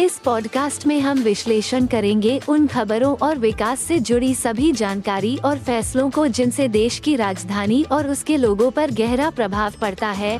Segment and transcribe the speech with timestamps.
[0.00, 5.58] इस पॉडकास्ट में हम विश्लेषण करेंगे उन खबरों और विकास से जुड़ी सभी जानकारी और
[5.58, 10.38] फैसलों को जिनसे देश की राजधानी और उसके लोगों पर गहरा प्रभाव पड़ता है।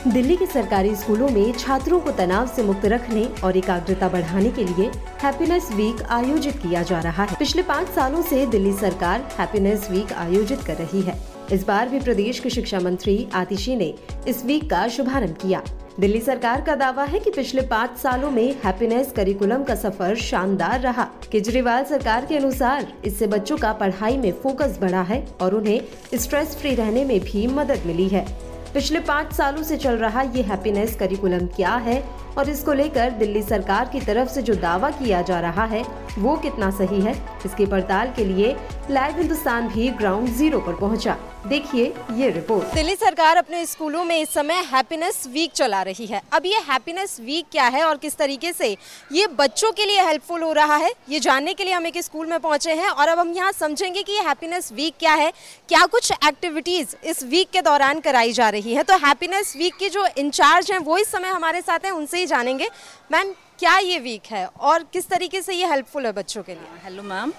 [0.00, 4.64] दिल्ली के सरकारी स्कूलों में छात्रों को तनाव से मुक्त रखने और एकाग्रता बढ़ाने के
[4.64, 4.90] लिए
[5.22, 10.12] हैप्पीनेस वीक आयोजित किया जा रहा है। पिछले पाँच सालों से दिल्ली सरकार हैप्पीनेस वीक
[10.12, 11.16] आयोजित कर रही है।
[11.52, 13.92] इस बार भी प्रदेश के शिक्षा मंत्री आतिशी ने
[14.28, 15.62] इस वीक का शुभारंभ किया।
[16.00, 20.80] दिल्ली सरकार का दावा है कि पिछले पाँच सालों में हैप्पीनेस करिकुलम का सफ़र शानदार
[20.80, 26.18] रहा। केजरीवाल सरकार के अनुसार इससे बच्चों का पढ़ाई में फोकस बढ़ा है और उन्हें
[26.18, 28.26] स्ट्रेस फ्री रहने में भी मदद मिली है।
[28.74, 32.02] पिछले पाँच सालों से चल रहा ये हैप्पीनेस करिकुलम क्या है
[32.38, 35.84] और इसको लेकर दिल्ली सरकार की तरफ़ से जो दावा किया जा रहा है,
[36.18, 37.14] वो कितना सही है?
[37.46, 38.54] इसकी पड़ताल के लिए
[38.90, 44.16] लाइव हिंदुस्तान भी ग्राउंड ज़ीरो पर पहुँचा। देखिए ये रिपोर्ट। दिल्ली सरकार अपने स्कूलों में
[44.18, 48.16] इस समय हैप्पीनेस वीक चला रही है। अब ये हैप्पीनेस वीक क्या है और किस
[48.16, 48.68] तरीके से
[49.12, 52.26] ये बच्चों के लिए हेल्पफुल हो रहा है ये जानने के लिए हम एक स्कूल
[52.26, 55.30] में पहुँचे हैं और अब हम यहाँ समझेंगे कि ये हैप्पीनेस वीक क्या है
[55.68, 59.88] क्या कुछ एक्टिविटीज़ इस वीक के दौरान कराई जा रही है। तो हैप्पीनेस वीक के
[59.88, 62.70] जो इंचार्ज हैं वो इस समय हमारे साथ हैं उनसे ही जानेंगे।
[63.10, 66.82] मैम क्या ये वीक है और किस तरीके से ये हेल्पफुल है बच्चों के लिए?
[66.84, 67.32] Hello ma'am.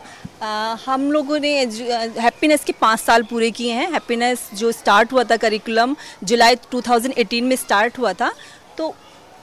[0.85, 1.53] हम लोगों ने
[2.19, 7.43] हैप्पीनेस के पाँच साल पूरे किए हैं। हैप्पीनेस जो स्टार्ट हुआ था करिकुलम जुलाई 2018
[7.43, 8.31] में स्टार्ट हुआ था।
[8.77, 8.93] तो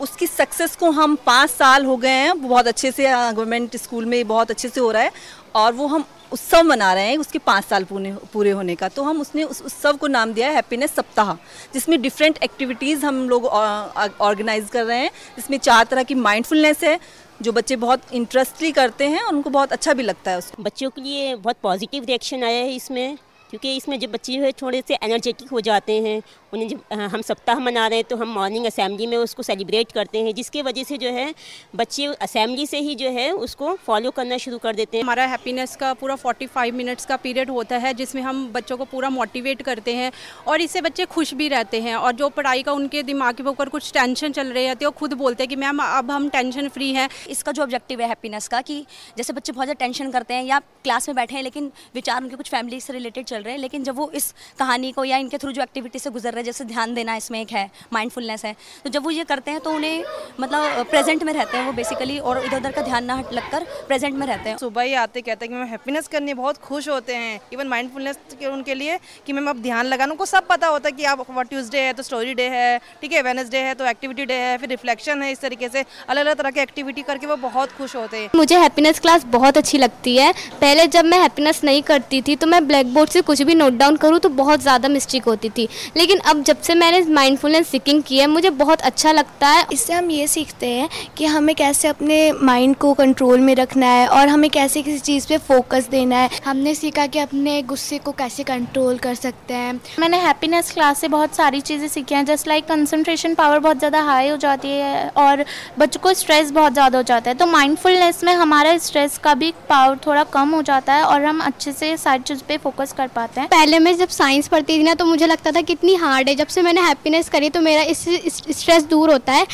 [0.00, 4.26] उसकी सक्सेस को हम पाँच साल हो गए हैं। बहुत अच्छे से गवर्नमेंट स्कूल में
[4.28, 5.12] बहुत अच्छे से हो रहा है
[5.54, 9.02] और वो हम उत्सव मना रहे हैं उसके पाँच साल पूरे पूरे होने का। तो
[9.02, 11.32] हम उसने उस उत्सव को नाम दिया है हैप्पीनेस सप्ताह,
[11.74, 16.98] जिसमें डिफरेंट एक्टिविटीज़ हम लोग ऑर्गेनाइज कर रहे हैं। जिसमें चार तरह की माइंडफुलनेस है।
[17.42, 21.00] जो बच्चे बहुत इंटरेस्टली करते हैं, उनको बहुत अच्छा भी लगता है उसको। बच्चों के
[21.00, 23.18] लिए बहुत पॉजिटिव रिएक्शन आया है इसमें।
[23.52, 26.20] क्योंकि इसमें जब बच्चे जो है थोड़े से एनर्जेटिक हो जाते हैं
[26.52, 30.22] उन्हें जब हम सप्ताह मना रहे हैं तो हम मॉर्निंग असेंबली में उसको सेलिब्रेट करते
[30.22, 31.34] हैं जिसके वजह से जो है
[31.76, 35.76] बच्चे असेंबली से ही जो है उसको फॉलो करना शुरू कर देते हैं। हमारा हैप्पीनेस
[35.76, 39.94] का पूरा 45 मिनट्स का पीरियड होता है जिसमें हम बच्चों को पूरा मोटिवेट करते
[39.94, 40.10] हैं
[40.46, 43.68] और इससे बच्चे खुश भी रहते हैं और जो पढ़ाई का उनके दिमाग के ऊपर
[43.68, 46.92] कुछ टेंशन चल रही है वो खुद बोलते हैं कि मैम अब हम टेंशन फ्री
[46.92, 48.80] हैं। इसका जो ऑब्जेक्टिव है हैप्पीनेस का कि
[49.16, 52.36] जैसे बच्चे बहुत ज़्यादा टेंशन करते हैं या क्लास में बैठे हैं लेकिन विचार उनके
[52.36, 55.38] कुछ फैमिली से रिलेटेड चल रहे हैं, लेकिन जब वो इस कहानी को या इनके
[55.38, 58.54] थ्रू जो एक्टिविटी से गुजर रहे हैं, जैसे ध्यान देना इसमें एक है माइंडफुलनेस है
[58.84, 60.04] तो जब वो ये करते हैं तो उन्हें
[60.40, 63.64] मतलब प्रेजेंट में रहते हैं वो बेसिकली और इधर उधर का ध्यान ना हट लगकर
[63.88, 66.88] प्रेजेंट में रहते हैं। सुबह ही आते कहते हैं कि मैम हैप्पीनेस करनी बहुत खुश
[66.88, 70.68] होते हैं। इवन माइंडफुलनेस के उनके लिए कि मैम अब ध्यान लगाना उनको सब पता
[70.68, 73.86] होता है कि आप ट्यूजडे है तो स्टोरी डे है ठीक है वेनसडे है तो
[73.86, 77.26] एक्टिविटी डे है फिर रिफ्लेक्शन है इस तरीके से अलग अलग तरह की एक्टिविटी करके
[77.26, 81.18] वो बहुत खुश होते हैं। मुझे हैप्पीनेस क्लास बहुत अच्छी लगती है। पहले जब मैं
[81.20, 84.28] हैप्पीनेस नहीं करती थी तो मैं ब्लैक बोर्ड से कुछ भी नोट डाउन करूँ तो
[84.36, 88.50] बहुत ज़्यादा मिस्टेक होती थी। लेकिन अब जब से मैंने माइंडफुलनेस सीकिंग की है मुझे
[88.58, 92.92] बहुत अच्छा लगता है। इससे हम ये सीखते हैं कि हमें कैसे अपने माइंड को
[92.94, 97.06] कंट्रोल में रखना है और हमें कैसे किसी चीज़ पे फोकस देना है। हमने सीखा
[97.06, 101.60] कि अपने गुस्से को कैसे कंट्रोल कर सकते हैं। मैंने हैप्पीनेस क्लास से बहुत सारी
[101.62, 105.44] चीज़ें सीखी हैं जस्ट लाइक कंसनट्रेशन पावर बहुत ज़्यादा हाई हो जाती है और
[105.78, 109.52] बच्चों को स्ट्रेस बहुत ज़्यादा हो जाता है। तो माइंडफुलनेस में हमारा स्ट्रेस का भी
[109.68, 113.08] पावर थोड़ा कम हो जाता है और हम अच्छे से सारी चीज़ पर फोकस कर
[113.10, 116.28] पाते हैं। पहले मैं जब साइंस पढ़ती थी ना तो मुझे लगता था कितनी हार्ड
[116.28, 119.46] है। जब से मैंने हैप्पीनेस करी तो मेरा इससे स्ट्रेस दूर होता है।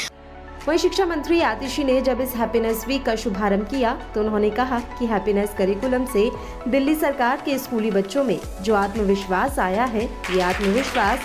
[0.66, 4.78] वही शिक्षा मंत्री आतिशी ने जब इस हैप्पीनेस वीक का शुभारंभ किया तो उन्होंने कहा
[4.98, 6.30] कि हैप्पीनेस करिकुलम से
[6.68, 11.20] दिल्ली सरकार के स्कूली बच्चों में जो आत्मविश्वास आया है, ये आत्मविश्वास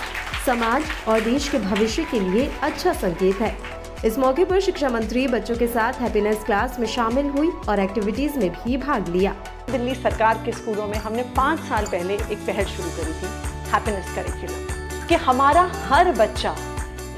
[0.46, 3.56] समाज और देश के भविष्य के लिए अच्छा संकेत है।
[4.04, 8.38] इस मौके पर शिक्षा मंत्री बच्चों के साथ हैप्पीनेस क्लास में शामिल हुई और एक्टिविटीज़
[8.38, 9.34] में भी भाग लिया।
[9.70, 13.32] दिल्ली सरकार के स्कूलों में हमने पाँच साल पहले एक पहल शुरू करी थी,
[13.72, 16.56] हैप्पीनेस करिकुलम, कि हमारा हर बच्चा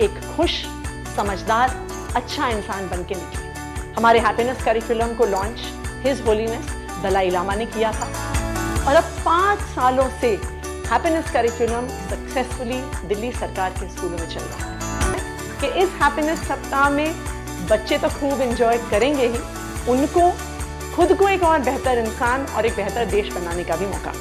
[0.01, 0.63] एक खुश,
[1.17, 1.85] समझदार
[2.17, 3.49] अच्छा इंसान बन के निकले
[3.93, 5.61] हमारे हैप्पीनेस करिकुलम को launch
[6.05, 6.71] his holiness
[7.03, 8.07] Dalai Lama ने किया था।
[8.89, 10.31] और अब पाँच सालों से
[10.91, 14.71] हैप्पीनेस करिकुलम सक्सेसफुली दिल्ली सरकार के स्कूलों में चल रहा
[15.03, 15.21] है।
[15.61, 17.15] कि इस हैप्पीनेस सप्ताह में
[17.71, 19.39] बच्चे तो खूब एंजॉय करेंगे ही,
[19.89, 20.31] उनको,
[20.97, 24.13] खुद को एक और बेहतर इंसान और एक बेहतर देश बनाने का भी मौका।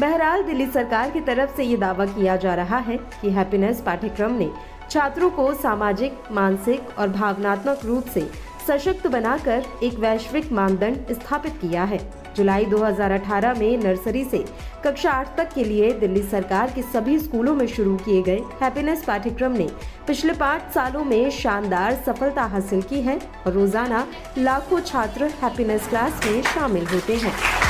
[0.00, 4.32] बहरहाल, दिल्ली सरकार की तरफ़ से ये दावा किया जा रहा है कि हैप्पीनेस पाठ्यक्रम
[4.32, 4.50] ने
[4.90, 8.28] छात्रों को सामाजिक, मानसिक और भावनात्मक रूप से
[8.68, 11.98] सशक्त बनाकर एक वैश्विक मानदंड स्थापित किया है।
[12.36, 14.44] जुलाई 2018 में नर्सरी से
[14.84, 19.04] कक्षा आठ तक के लिए दिल्ली सरकार के सभी स्कूलों में शुरू किए गए हैप्पीनेस
[19.04, 19.68] पाठ्यक्रम ने
[20.06, 24.06] पिछले पाँच सालों में शानदार सफलता हासिल की है और रोज़ाना
[24.38, 27.69] लाखों छात्र हैप्पीनेस क्लास में शामिल होते हैं।